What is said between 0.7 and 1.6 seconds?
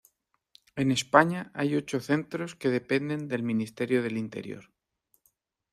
En España